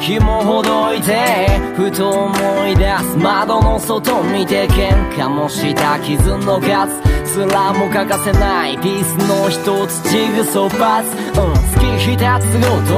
[0.00, 2.34] 紐ほどいてふと思
[2.66, 6.86] い出す窓の外見て喧嘩もした傷のガ
[7.24, 11.06] ツすらも欠かせないピースの一つジグソーパス、
[11.40, 11.88] うん一すごと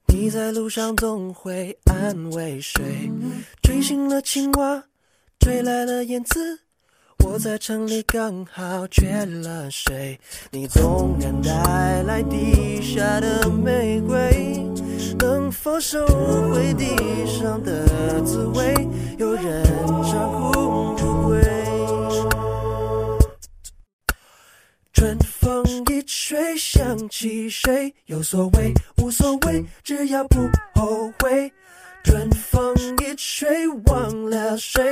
[0.05, 3.11] 你在路上总会安慰谁？
[3.63, 4.83] 吹醒了青蛙，
[5.39, 6.59] 吹来了燕子，
[7.23, 10.19] 我在城里刚好缺了水。
[10.51, 14.63] 你纵然带来地下的玫瑰，
[15.17, 16.05] 能否收
[16.53, 18.87] 回地上的滋味？
[19.17, 19.63] 有人
[20.11, 21.04] 照顾。
[25.45, 27.93] 风一吹，想起谁？
[28.07, 30.37] 有所谓，无所谓，只要不
[30.73, 30.87] 后
[31.19, 31.53] 悔。
[32.03, 32.73] 春风
[33.03, 33.47] 一吹，
[33.85, 34.83] 忘了谁？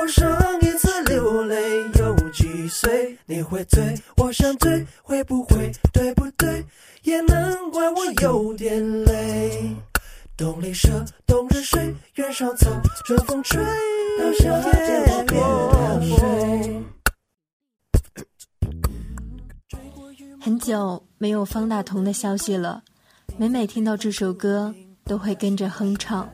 [0.00, 1.56] 我上一次流泪
[1.98, 3.18] 有几岁？
[3.26, 3.82] 你会醉，
[4.18, 5.72] 我想醉，会不会？
[5.92, 6.64] 对不对？
[7.02, 9.74] 也难怪我有点累。
[10.36, 12.70] 冬里蛇，冬日睡，原上草，
[13.04, 15.38] 春风吹，到夏天我变
[16.20, 16.82] 了谁？
[20.48, 22.82] 很久没有方大同的消息了，
[23.36, 24.74] 每每听到这首歌，
[25.04, 26.26] 都会跟着哼唱，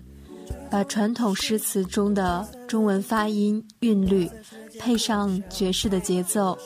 [0.71, 4.31] 把传统诗词中的中文发音韵律，
[4.79, 6.57] 配上爵士的节奏，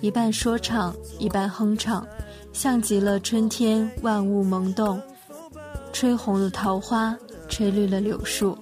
[0.00, 2.06] 一半说唱，一半哼唱，
[2.52, 5.02] 像极了春天万物萌动，
[5.92, 7.12] 吹红了桃花，
[7.48, 8.56] 吹绿了柳树，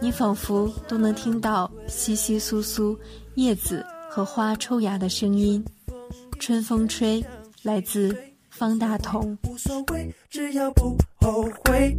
[0.00, 2.96] 你仿佛都能听到窸窸窣窣
[3.34, 5.62] 叶子和花抽芽的声音，
[6.38, 7.20] 春风吹。
[7.64, 8.14] 来自
[8.50, 11.96] 方大同无所谓只要不后悔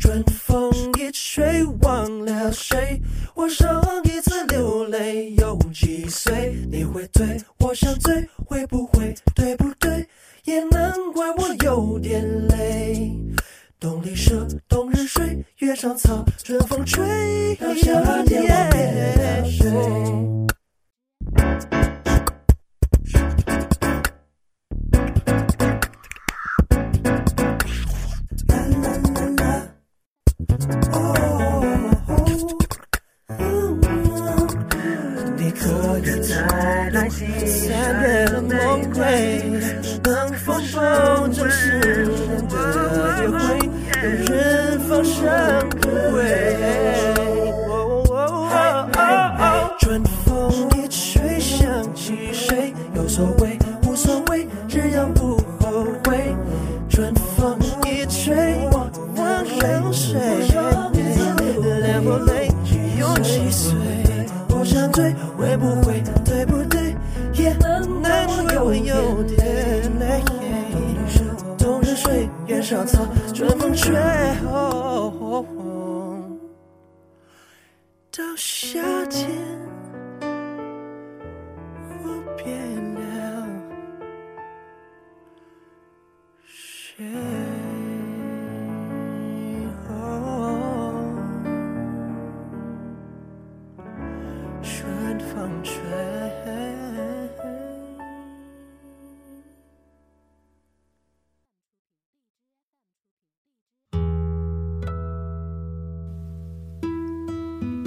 [0.00, 0.68] 春风
[0.98, 3.00] 一吹忘了谁
[3.36, 7.24] 我上一次流泪又几岁你会对
[7.60, 8.12] 我想醉，
[8.44, 10.04] 会不会对不对
[10.46, 13.08] 也难怪我有点累
[13.78, 20.48] 洞里蛇冬日睡月上草春风吹夏天我变了
[21.38, 21.93] 谁
[37.32, 39.98] Descended among graves.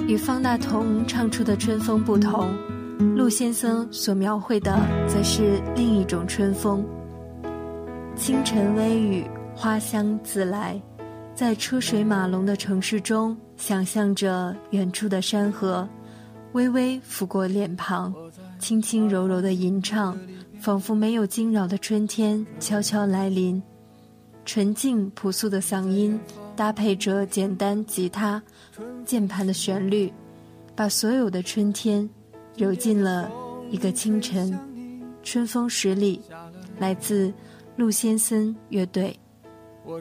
[0.08, 2.48] 与方大同唱出的春风不同，
[3.14, 4.74] 陆先生所描绘的
[5.06, 6.82] 则是另一种春风。
[8.16, 9.22] 清晨微雨，
[9.54, 10.80] 花香自来，
[11.34, 15.86] 在车水马龙的城市中，想象着远处的山河，
[16.52, 18.10] 微微拂过脸庞，
[18.58, 20.18] 轻轻柔柔的吟唱，
[20.58, 23.62] 仿佛没有惊扰的春天悄悄来临，
[24.46, 26.18] 纯净朴素的嗓音。
[26.58, 28.42] 搭配着简单吉他、
[29.06, 30.12] 键盘的旋律，
[30.74, 32.06] 把所有的春天
[32.56, 33.30] 揉进了
[33.70, 34.58] 一个清晨，
[35.22, 36.20] 春风十里，
[36.76, 37.32] 来自
[37.76, 39.16] 鹿先森乐队。
[39.86, 40.00] 我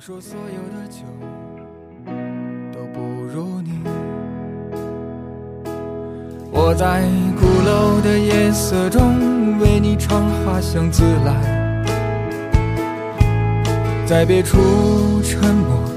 [6.75, 7.03] 在
[7.39, 11.53] 鼓楼的夜色中为你唱《花香自来》，
[14.07, 14.57] 在别处
[15.23, 15.96] 沉默。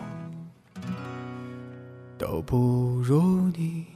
[2.21, 2.57] 都不
[3.03, 3.19] 如
[3.57, 3.87] 你。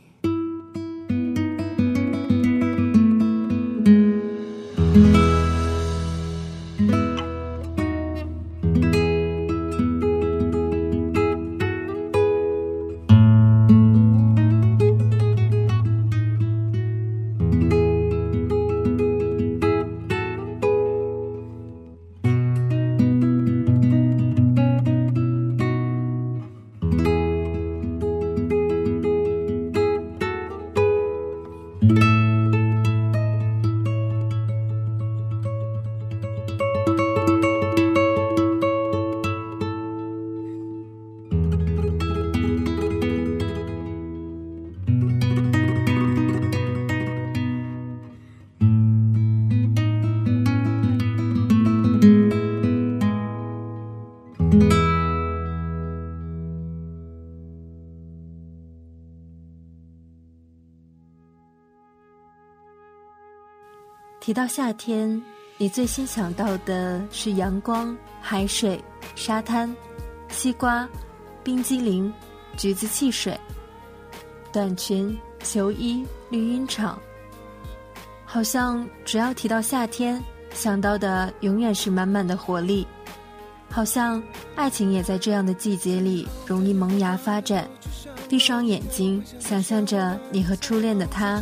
[64.35, 65.19] 到夏天，
[65.57, 68.83] 你最先想到的是阳光、海水、
[69.15, 69.73] 沙滩、
[70.27, 70.87] 西瓜、
[71.41, 72.13] 冰激凌、
[72.57, 73.39] 橘子汽水、
[74.51, 76.99] 短裙、球衣、绿茵场。
[78.25, 80.21] 好像只要提到夏天，
[80.53, 82.85] 想到的永远是满满的活力。
[83.69, 84.21] 好像
[84.55, 87.65] 爱情也在这样的季节里容易萌芽发展。
[88.27, 91.41] 闭上眼睛，想象着你和初恋的他。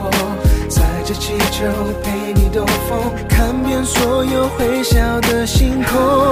[2.03, 6.23] 陪你兜风，看遍所有会笑的星空，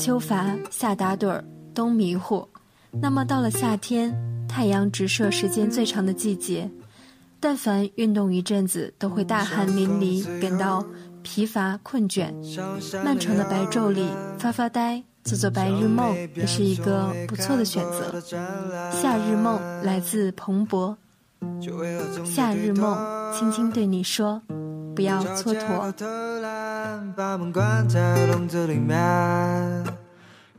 [0.04, 2.44] 秋乏，夏打盹儿，冬迷糊。
[3.00, 4.12] 那么到了夏天，
[4.50, 6.68] 太阳直射时间最长的季节，
[7.40, 10.84] 但凡运动一阵子，都会大汗淋漓，感到
[11.22, 12.34] 疲乏困倦。
[13.04, 14.10] 漫长的白昼里，
[14.40, 18.20] 发发呆，做做白日梦，也是一个不错的选择。
[18.92, 20.96] 夏日梦来自蓬勃，
[22.26, 22.98] 夏日梦
[23.32, 24.42] 轻轻对你说。
[24.96, 26.06] 不要从门口偷
[26.42, 28.98] 懒把门关在笼子里面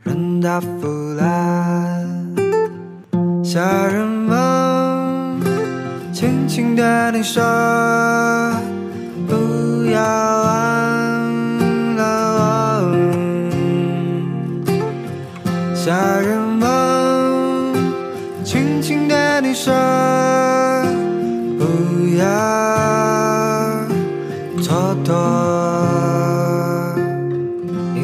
[0.03, 2.07] 扔到腐烂
[3.43, 5.39] 夏人梦
[6.11, 7.43] 轻轻对你说
[9.27, 9.33] 不
[9.85, 12.93] 要忘了我
[15.75, 19.71] 夏人梦轻轻对你说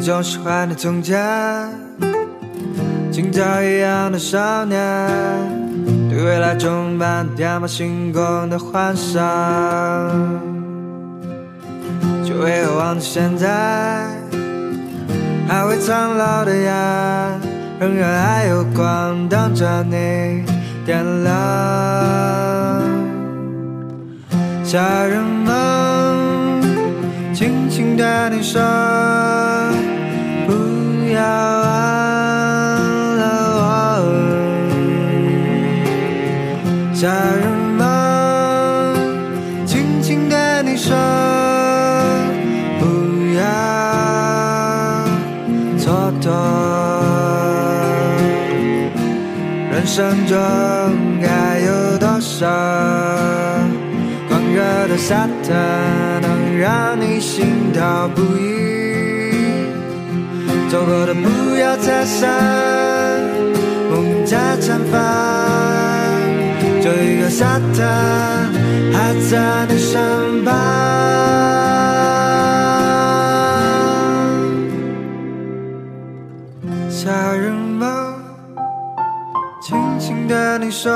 [0.10, 1.16] 总是怀念从前，
[3.12, 4.76] 今朝一样的少年，
[6.10, 9.22] 对未来充满天马行空的幻想。
[12.26, 14.08] 久为何忘记现在？
[15.48, 16.74] 还会苍老的眼，
[17.80, 20.44] 仍然还有光等着你
[20.88, 21.32] 点亮。
[24.64, 26.64] 家人们，
[27.32, 28.60] 轻轻对你说。
[31.20, 32.82] 消完
[33.18, 33.20] 了，
[34.08, 34.10] 我，
[36.94, 37.14] 夏人
[37.78, 37.82] 们，
[39.68, 40.96] 轻轻对你说，
[42.80, 42.86] 不
[43.36, 43.44] 要
[45.78, 45.84] 蹉
[46.22, 46.28] 跎。
[49.74, 50.36] 人生中
[51.22, 51.30] 该
[51.60, 52.48] 有多少
[54.30, 55.52] 狂热的夏天，
[56.22, 58.88] 能让你心跳不已？
[60.70, 62.30] 走过的不要再想，
[63.90, 65.02] 梦在前方，
[66.84, 68.52] 这一个沙滩
[68.94, 70.54] 还在你身旁。
[76.88, 78.14] 小人梦，
[79.64, 80.92] 轻轻对你说，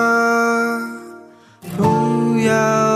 [1.75, 2.92] 不要。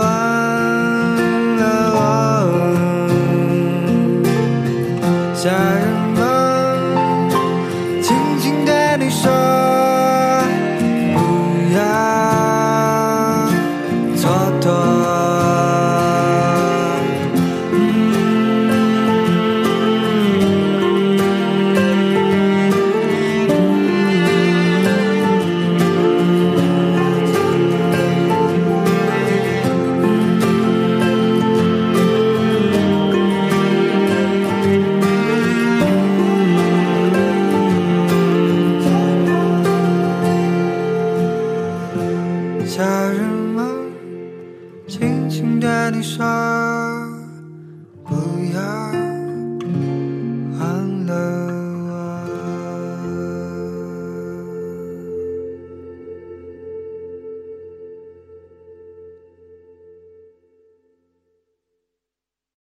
[14.62, 15.27] thought